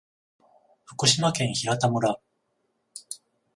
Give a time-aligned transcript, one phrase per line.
[0.85, 2.19] 福島県平田村